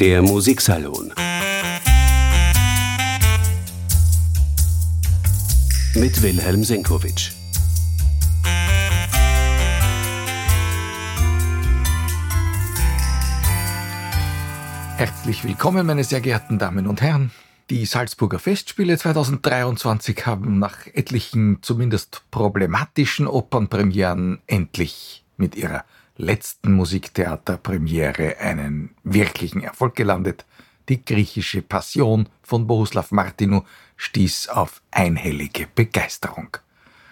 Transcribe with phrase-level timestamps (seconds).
[0.00, 1.12] Der Musiksalon
[5.94, 7.32] mit Wilhelm Senkowitsch.
[14.96, 17.30] Herzlich willkommen, meine sehr geehrten Damen und Herren.
[17.68, 25.84] Die Salzburger Festspiele 2023 haben nach etlichen, zumindest problematischen Opernpremieren endlich mit ihrer
[26.22, 30.46] letzten Musiktheaterpremiere einen wirklichen Erfolg gelandet.
[30.88, 33.62] Die griechische Passion von Bohuslav Martinu
[33.96, 36.56] stieß auf einhellige Begeisterung.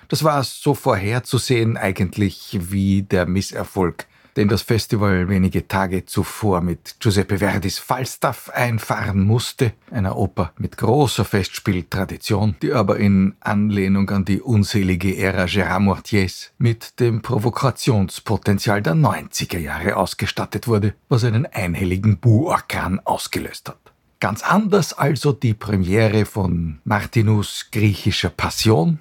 [0.08, 4.06] Das war so vorherzusehen eigentlich wie der Misserfolg
[4.36, 10.76] den das Festival wenige Tage zuvor mit Giuseppe Verdis Falstaff einfahren musste, einer Oper mit
[10.76, 18.82] großer Festspieltradition, die aber in Anlehnung an die unselige Ära Gérard Mortiers mit dem Provokationspotenzial
[18.82, 23.78] der 90er Jahre ausgestattet wurde, was einen einhelligen Bu-Orkan ausgelöst hat.
[24.20, 29.00] Ganz anders also die Premiere von Martinus griechischer Passion,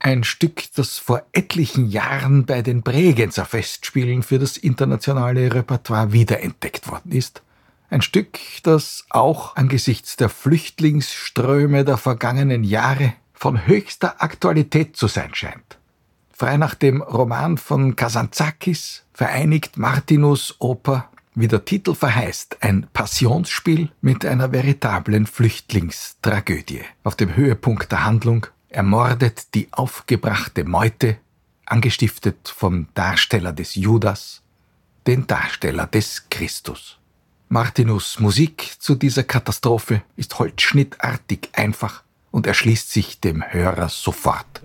[0.00, 6.88] ein Stück, das vor etlichen Jahren bei den Bregenzer Festspielen für das internationale Repertoire wiederentdeckt
[6.88, 7.42] worden ist.
[7.90, 15.34] Ein Stück, das auch angesichts der Flüchtlingsströme der vergangenen Jahre von höchster Aktualität zu sein
[15.34, 15.78] scheint.
[16.32, 23.90] Frei nach dem Roman von Kazantzakis vereinigt Martinus Oper, wie der Titel verheißt, ein Passionsspiel
[24.00, 26.82] mit einer veritablen Flüchtlingstragödie.
[27.04, 31.18] Auf dem Höhepunkt der Handlung ermordet die aufgebrachte Meute,
[31.66, 34.42] angestiftet vom Darsteller des Judas,
[35.06, 36.98] den Darsteller des Christus.
[37.48, 44.62] Martinus Musik zu dieser Katastrophe ist holzschnittartig einfach und erschließt sich dem Hörer sofort.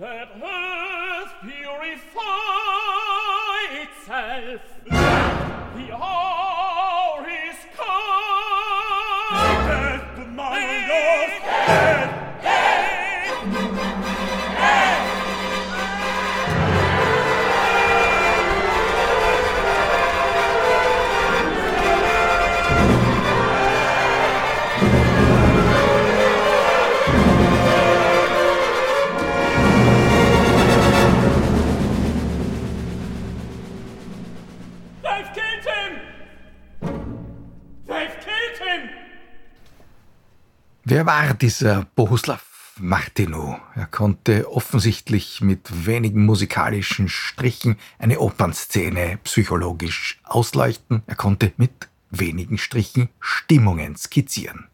[41.06, 43.54] War dieser Bohuslav Martinu?
[43.76, 51.04] Er konnte offensichtlich mit wenigen musikalischen Strichen eine Opernszene psychologisch ausleuchten.
[51.06, 54.66] Er konnte mit wenigen Strichen Stimmungen skizzieren.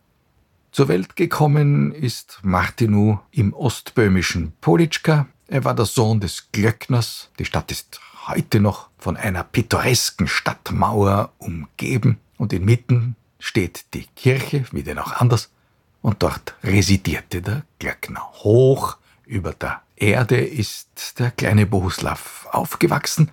[0.70, 5.26] Zur Welt gekommen ist Martinu im ostböhmischen Politschka.
[5.48, 7.28] Er war der Sohn des Glöckners.
[7.38, 14.64] Die Stadt ist heute noch von einer pittoresken Stadtmauer umgeben und inmitten steht die Kirche,
[14.72, 15.50] wie denn auch anders,
[16.02, 18.28] und dort residierte der Glöckner.
[18.42, 23.30] Hoch über der Erde ist der kleine Bohuslav aufgewachsen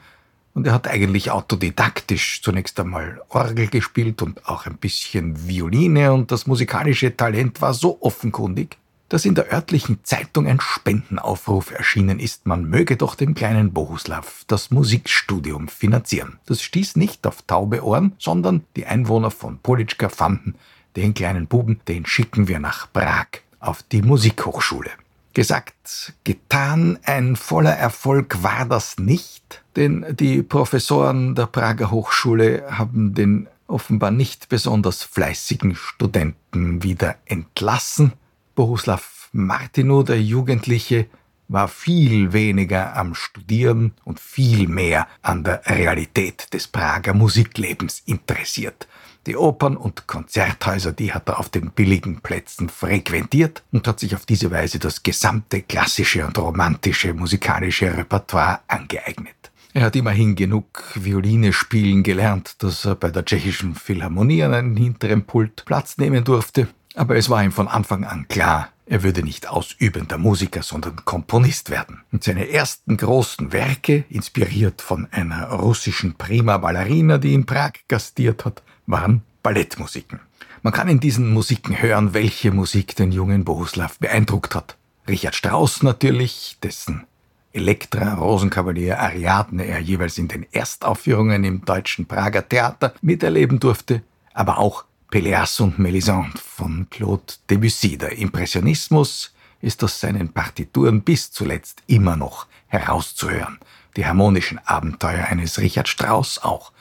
[0.53, 6.31] und er hat eigentlich autodidaktisch zunächst einmal Orgel gespielt und auch ein bisschen Violine und
[6.31, 8.77] das musikalische Talent war so offenkundig,
[9.09, 14.43] dass in der örtlichen Zeitung ein Spendenaufruf erschienen ist, man möge doch dem kleinen Bohuslav
[14.47, 16.39] das Musikstudium finanzieren.
[16.45, 20.55] Das stieß nicht auf taube Ohren, sondern die Einwohner von Politschka fanden,
[20.99, 23.27] den kleinen Buben, den schicken wir nach Prag
[23.59, 24.89] auf die Musikhochschule.
[25.33, 33.13] Gesagt, getan, ein voller Erfolg war das nicht, denn die Professoren der Prager Hochschule haben
[33.13, 38.13] den offenbar nicht besonders fleißigen Studenten wieder entlassen.
[38.55, 41.05] Bohuslav Martinow, der Jugendliche,
[41.47, 48.87] war viel weniger am Studieren und viel mehr an der Realität des Prager Musiklebens interessiert.
[49.27, 54.15] Die Opern und Konzerthäuser, die hat er auf den billigen Plätzen frequentiert und hat sich
[54.15, 59.35] auf diese Weise das gesamte klassische und romantische musikalische Repertoire angeeignet.
[59.73, 64.75] Er hat immerhin genug Violine spielen gelernt, dass er bei der tschechischen Philharmonie an einem
[64.75, 69.21] hinteren Pult Platz nehmen durfte, aber es war ihm von Anfang an klar, er würde
[69.21, 72.01] nicht ausübender Musiker, sondern Komponist werden.
[72.11, 78.45] Und seine ersten großen Werke, inspiriert von einer russischen Prima Ballerina, die in Prag gastiert
[78.45, 80.19] hat, waren Ballettmusiken.
[80.61, 84.77] Man kann in diesen Musiken hören, welche Musik den jungen Bohuslav beeindruckt hat.
[85.07, 87.05] Richard Strauss natürlich, dessen
[87.53, 94.03] Elektra, Rosenkavalier, Ariadne er jeweils in den Erstaufführungen im deutschen Prager Theater miterleben durfte,
[94.33, 97.97] aber auch Péléas und Mélisande von Claude Debussy.
[97.97, 103.59] Der Impressionismus ist aus seinen Partituren bis zuletzt immer noch herauszuhören.
[103.95, 106.71] Die harmonischen Abenteuer eines Richard Strauss auch.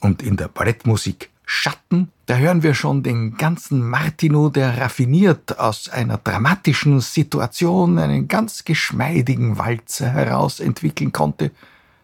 [0.00, 5.88] Und in der Ballettmusik Schatten, da hören wir schon den ganzen Martino, der raffiniert aus
[5.88, 11.50] einer dramatischen Situation einen ganz geschmeidigen Walzer heraus entwickeln konnte,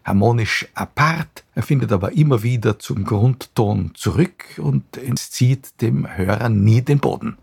[0.03, 6.81] harmonisch apart, er findet aber immer wieder zum Grundton zurück und entzieht dem Hörer nie
[6.81, 7.37] den Boden.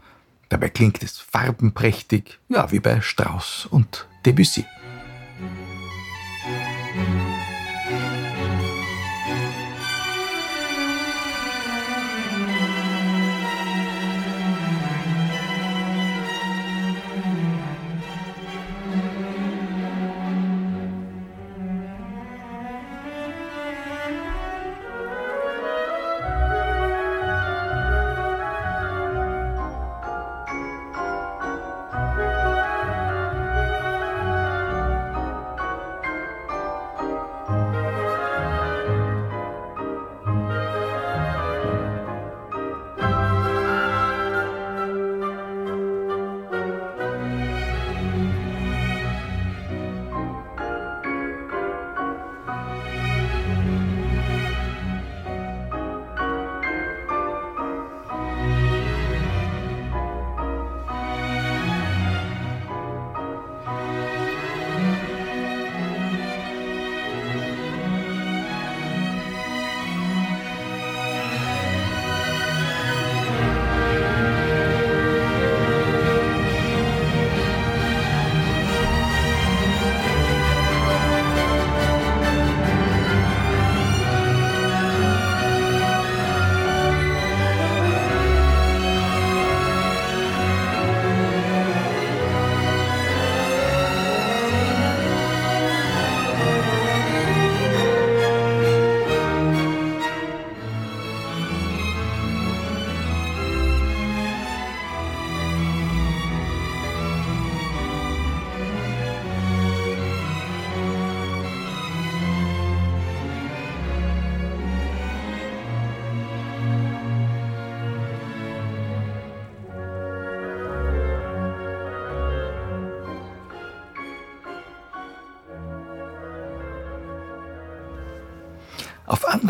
[0.49, 4.65] Dabei klingt es farbenprächtig, ja, wie bei Strauss und Debussy.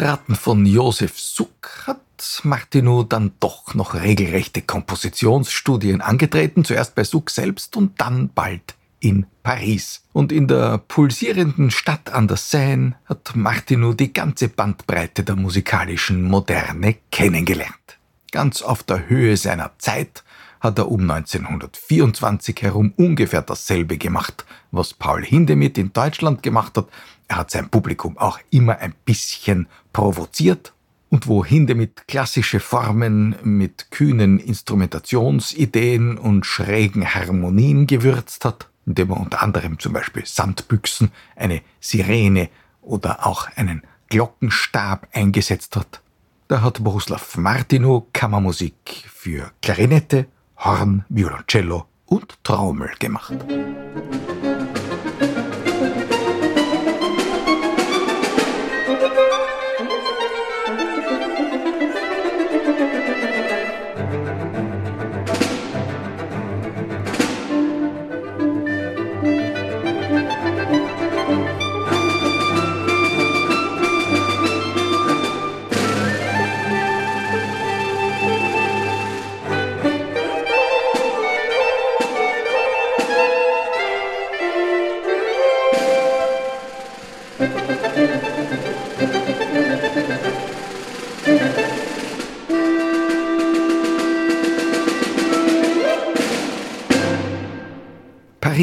[0.02, 7.30] Anraten von Josef Suck hat Martineau dann doch noch regelrechte Kompositionsstudien angetreten, zuerst bei Suck
[7.30, 10.02] selbst und dann bald in Paris.
[10.12, 16.22] Und in der pulsierenden Stadt an der Seine hat Martineau die ganze Bandbreite der musikalischen
[16.22, 17.98] Moderne kennengelernt.
[18.32, 20.24] Ganz auf der Höhe seiner Zeit
[20.62, 26.86] hat er um 1924 herum ungefähr dasselbe gemacht, was Paul Hindemith in Deutschland gemacht hat,
[27.26, 30.72] er hat sein Publikum auch immer ein bisschen provoziert
[31.10, 39.20] und wo Hindemith klassische Formen mit kühnen Instrumentationsideen und schrägen Harmonien gewürzt hat, indem er
[39.20, 42.50] unter anderem zum Beispiel Sandbüchsen, eine Sirene
[42.82, 46.00] oder auch einen Glockenstab eingesetzt hat.
[46.46, 50.26] Da hat Bohuslav Martinow Kammermusik für Klarinette,
[50.64, 53.34] Horn, Violoncello und Trommel gemacht.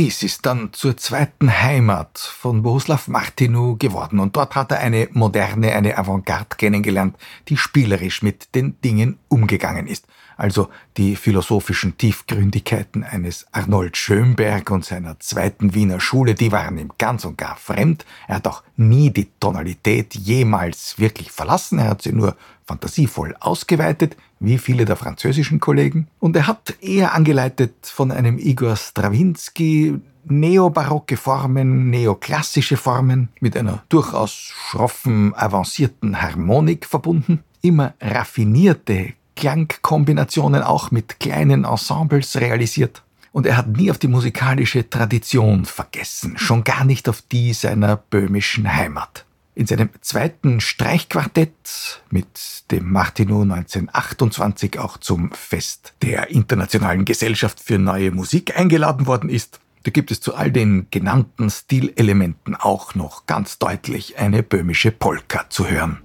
[0.09, 5.07] Paris ist dann zur zweiten Heimat von Bohuslav Martinu geworden und dort hat er eine
[5.11, 7.15] moderne, eine Avantgarde kennengelernt,
[7.47, 10.07] die spielerisch mit den Dingen umgegangen ist.
[10.35, 16.89] Also die philosophischen Tiefgründigkeiten eines Arnold Schönberg und seiner zweiten Wiener Schule, die waren ihm
[16.97, 18.03] ganz und gar fremd.
[18.27, 22.35] Er hat auch nie die Tonalität jemals wirklich verlassen, er hat sie nur
[22.65, 26.07] fantasievoll ausgeweitet, wie viele der französischen Kollegen.
[26.19, 33.83] Und er hat eher angeleitet von einem Igor Strawinski neobarocke Formen, neoklassische Formen mit einer
[33.89, 43.03] durchaus schroffen, avancierten Harmonik verbunden, immer raffinierte Klangkombinationen auch mit kleinen Ensembles realisiert.
[43.31, 47.95] Und er hat nie auf die musikalische Tradition vergessen, schon gar nicht auf die seiner
[47.95, 49.25] böhmischen Heimat.
[49.59, 57.77] In seinem zweiten Streichquartett, mit dem Martino 1928 auch zum Fest der Internationalen Gesellschaft für
[57.77, 63.25] neue Musik eingeladen worden ist, da gibt es zu all den genannten Stilelementen auch noch
[63.25, 65.99] ganz deutlich eine böhmische Polka zu hören.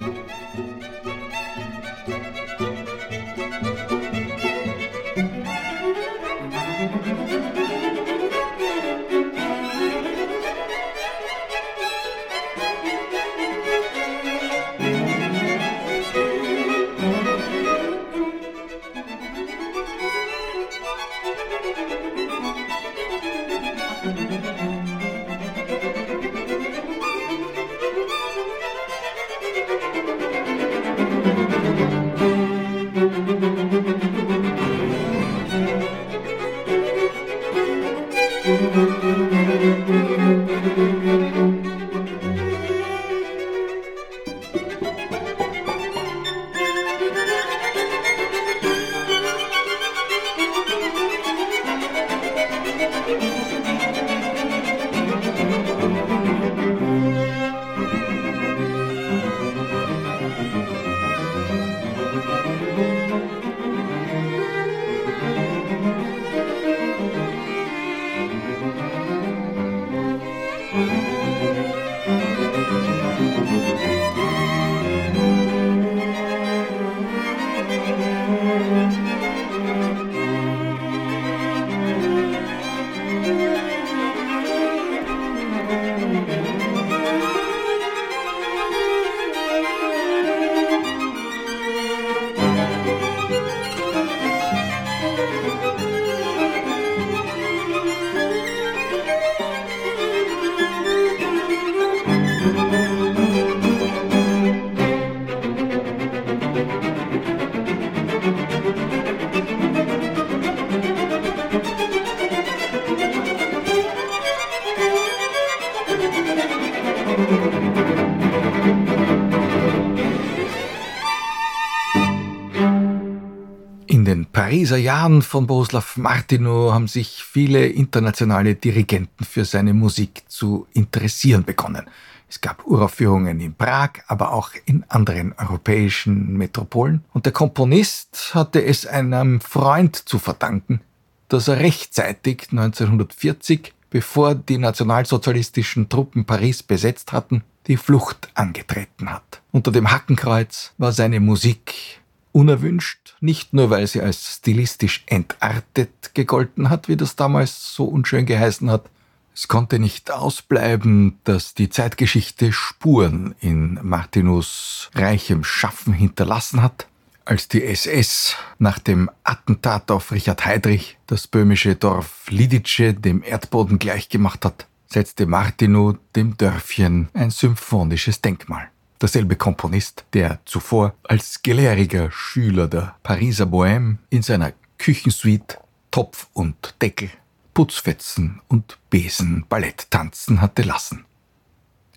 [124.64, 131.44] Pariser Jahren von Bohuslav Martinow haben sich viele internationale Dirigenten für seine Musik zu interessieren
[131.44, 131.84] begonnen.
[132.30, 137.04] Es gab Uraufführungen in Prag, aber auch in anderen europäischen Metropolen.
[137.12, 140.80] Und der Komponist hatte es einem Freund zu verdanken,
[141.28, 149.42] dass er rechtzeitig 1940, bevor die nationalsozialistischen Truppen Paris besetzt hatten, die Flucht angetreten hat.
[149.52, 152.00] Unter dem Hackenkreuz war seine Musik
[152.34, 158.26] unerwünscht, nicht nur weil sie als stilistisch entartet gegolten hat, wie das damals so unschön
[158.26, 158.90] geheißen hat,
[159.34, 166.86] es konnte nicht ausbleiben, dass die Zeitgeschichte Spuren in Martinus reichem Schaffen hinterlassen hat.
[167.24, 173.78] Als die SS nach dem Attentat auf Richard Heydrich das böhmische Dorf Lidice dem Erdboden
[173.78, 178.68] gleichgemacht hat, setzte Martinu dem Dörfchen ein symphonisches Denkmal
[179.04, 185.58] derselbe Komponist, der zuvor als gelehriger Schüler der Pariser Bohème in seiner Küchensuite
[185.90, 187.10] Topf und Deckel,
[187.52, 191.04] Putzfetzen und Besen Ballett tanzen hatte lassen.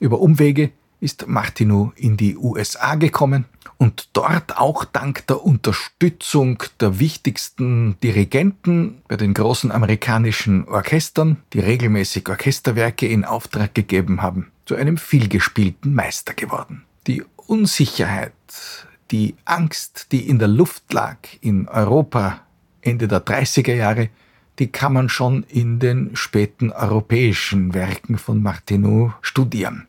[0.02, 3.46] Über Umwege ist Martineau in die USA gekommen
[3.78, 11.62] und dort auch dank der Unterstützung der wichtigsten Dirigenten bei den großen amerikanischen Orchestern, die
[11.62, 16.84] regelmäßig Orchesterwerke in Auftrag gegeben haben, zu einem vielgespielten Meister geworden.
[17.08, 18.34] Die Unsicherheit,
[19.12, 22.42] die Angst, die in der Luft lag in Europa
[22.82, 24.10] Ende der 30er Jahre,
[24.60, 29.88] die kann man schon in den späten europäischen Werken von Martineau studieren.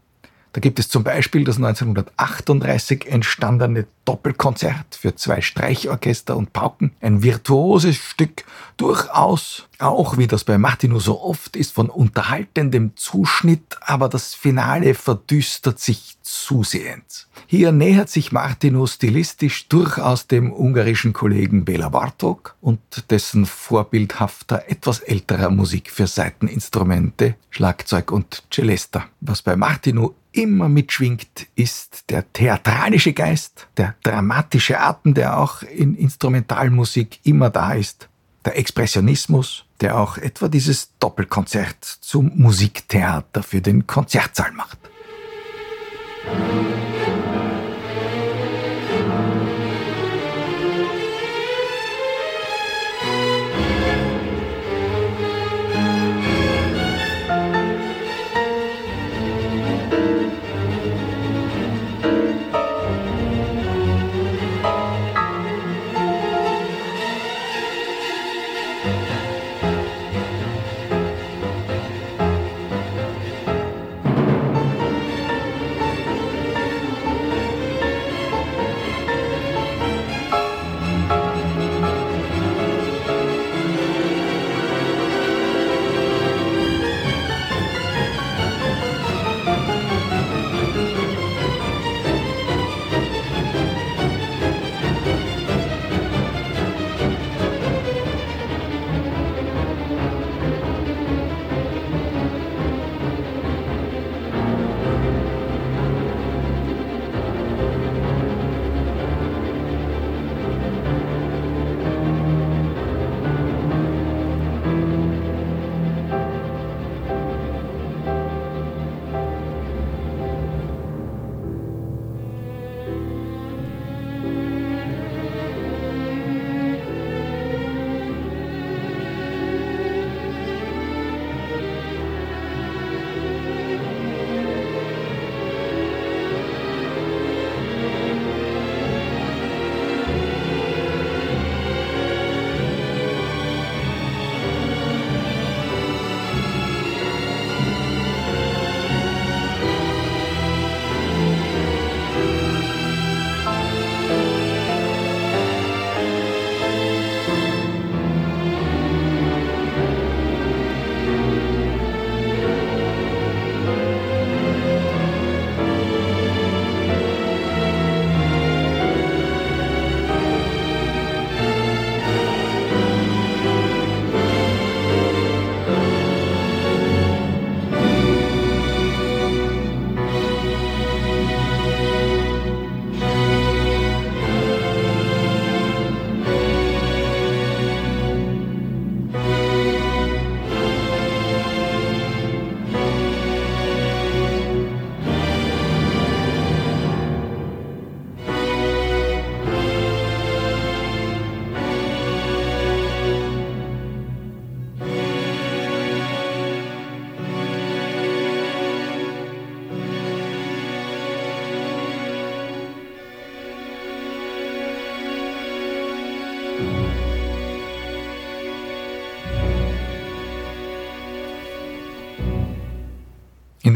[0.52, 6.92] Da gibt es zum Beispiel das 1938 entstandene Doppelkonzert für zwei Streichorchester und Pauken.
[7.00, 8.44] Ein virtuoses Stück,
[8.76, 14.94] durchaus, auch wie das bei Martino so oft ist, von unterhaltendem Zuschnitt, aber das Finale
[14.94, 17.28] verdüstert sich zusehends.
[17.46, 22.80] Hier nähert sich Martino stilistisch durchaus dem ungarischen Kollegen Bela Bartok und
[23.10, 29.06] dessen vorbildhafter, etwas älterer Musik für Saiteninstrumente, Schlagzeug und Celesta.
[29.20, 35.94] Was bei Martino immer mitschwingt, ist der theatralische Geist, der dramatische Atem, der auch in
[35.94, 38.08] Instrumentalmusik immer da ist,
[38.44, 44.78] der Expressionismus, der auch etwa dieses Doppelkonzert zum Musiktheater für den Konzertsaal macht.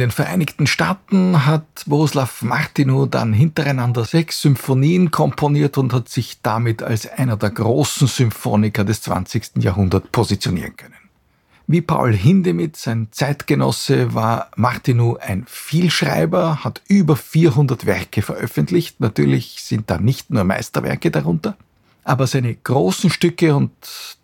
[0.03, 6.83] Den Vereinigten Staaten hat Bohuslav Martinu dann hintereinander sechs Symphonien komponiert und hat sich damit
[6.83, 9.63] als einer der großen Symphoniker des 20.
[9.63, 10.97] Jahrhunderts positionieren können.
[11.69, 18.99] Wie Paul Hindemith, sein Zeitgenosse, war Martinu ein Vielschreiber, hat über 400 Werke veröffentlicht.
[18.99, 21.57] Natürlich sind da nicht nur Meisterwerke darunter,
[22.03, 23.71] aber seine großen Stücke, und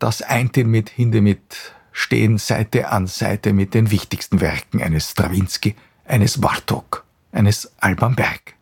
[0.01, 5.75] das eint ihn mit Hindemith, stehen Seite an Seite mit den wichtigsten Werken eines Stravinsky,
[6.05, 8.55] eines Bartok, eines Alban Berg.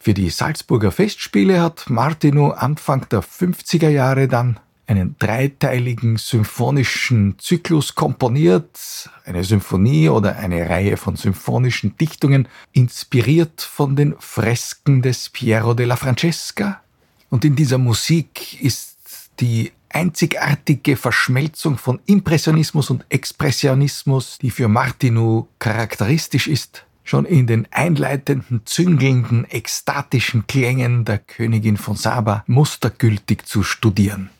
[0.00, 7.94] Für die Salzburger Festspiele hat Martinu Anfang der 50er Jahre dann einen dreiteiligen symphonischen Zyklus
[7.94, 15.74] komponiert, eine Symphonie oder eine Reihe von symphonischen Dichtungen, inspiriert von den Fresken des Piero
[15.74, 16.80] della Francesca.
[17.30, 18.98] Und in dieser Musik ist
[19.38, 27.66] die einzigartige Verschmelzung von Impressionismus und Expressionismus, die für Martinu charakteristisch ist, schon in den
[27.70, 34.30] einleitenden, züngelnden, ekstatischen Klängen der Königin von Saba mustergültig zu studieren.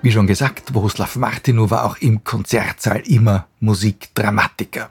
[0.00, 4.90] Wie schon gesagt, Bohuslav Martinu war auch im Konzertsaal immer Musikdramatiker.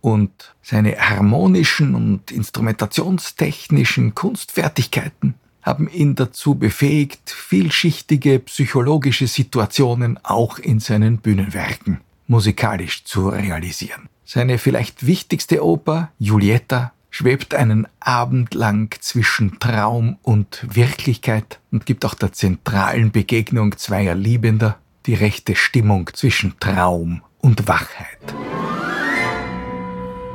[0.00, 10.80] Und seine harmonischen und instrumentationstechnischen Kunstfertigkeiten haben ihn dazu befähigt, vielschichtige psychologische Situationen auch in
[10.80, 14.08] seinen Bühnenwerken musikalisch zu realisieren.
[14.24, 22.04] Seine vielleicht wichtigste Oper, Julietta, schwebt einen Abend lang zwischen Traum und Wirklichkeit und gibt
[22.04, 28.18] auch der zentralen Begegnung zweier Liebender die rechte Stimmung zwischen Traum und Wachheit.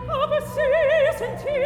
[0.07, 0.55] Aber Sie
[1.17, 1.65] sind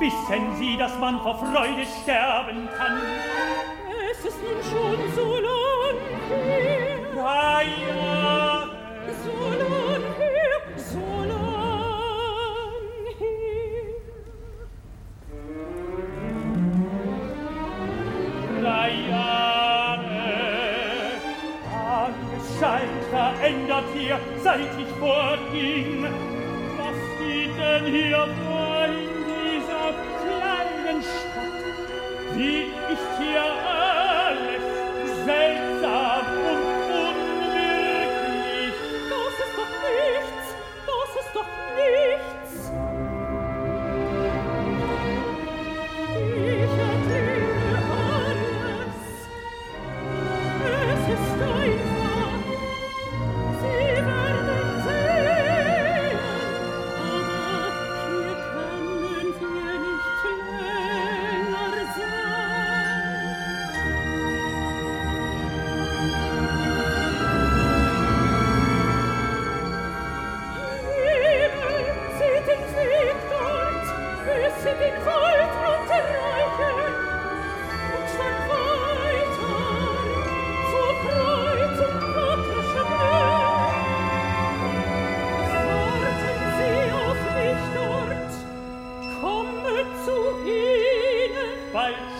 [0.00, 3.02] Wissen Sie, dass man vor Freude sterben kann?
[4.10, 6.96] Es ist nun schon so lang her.
[7.14, 8.70] Drei Jahre.
[9.22, 13.90] So lang her, so lang her.
[18.62, 20.22] Drei Jahre.
[21.76, 26.06] Alles scheint verändert hier, seit ich vorging.
[26.78, 28.59] Was geht denn hier vor?
[32.40, 33.09] He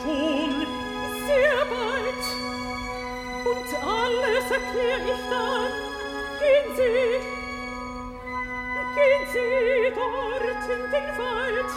[0.02, 0.52] schon
[1.26, 2.24] sehr bald.
[3.44, 5.72] Und alles erklär ich dann.
[6.40, 6.98] Gehen Sie,
[8.96, 11.70] gehen Sie dort in den Wald.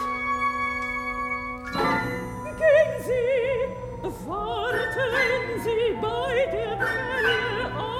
[2.58, 7.93] Gehen Sie, warten Sie bei der Quelle auf.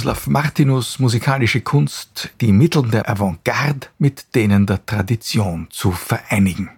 [0.00, 6.70] Bohuslav Martinus musikalische Kunst, die Mittel der Avantgarde mit denen der Tradition zu vereinigen.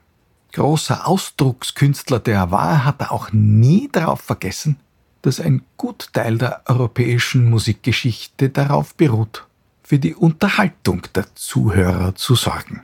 [0.53, 4.81] Großer Ausdruckskünstler der er war, hat er auch nie darauf vergessen,
[5.23, 9.47] dass ein Gutteil der europäischen Musikgeschichte darauf beruht,
[9.85, 12.83] für die Unterhaltung der Zuhörer zu sorgen.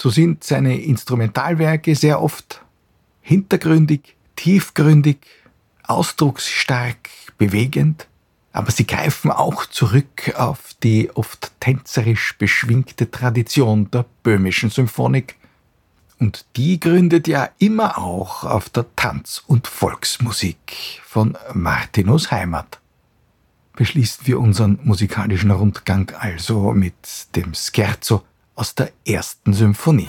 [0.00, 2.62] So sind seine Instrumentalwerke sehr oft
[3.20, 5.18] hintergründig, tiefgründig,
[5.82, 8.06] ausdrucksstark, bewegend,
[8.52, 15.36] aber sie greifen auch zurück auf die oft tänzerisch beschwingte Tradition der böhmischen Symphonik.
[16.18, 22.78] Und die gründet ja immer auch auf der Tanz- und Volksmusik von Martinus Heimat.
[23.76, 28.22] Beschließen wir unseren musikalischen Rundgang also mit dem Scherzo
[28.54, 30.08] aus der ersten Symphonie.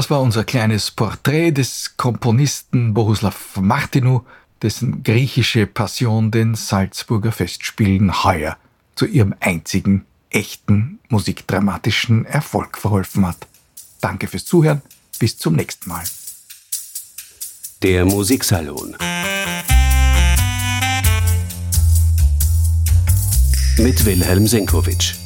[0.00, 4.22] Das war unser kleines Porträt des Komponisten Bohuslav Martinu,
[4.62, 8.56] dessen griechische Passion den Salzburger Festspielen heuer
[8.94, 13.46] zu ihrem einzigen echten musikdramatischen Erfolg verholfen hat.
[14.00, 14.80] Danke fürs Zuhören,
[15.18, 16.04] bis zum nächsten Mal.
[17.82, 18.96] Der Musiksalon
[23.76, 25.19] mit Wilhelm Senkowitsch.